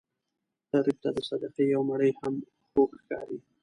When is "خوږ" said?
2.69-2.89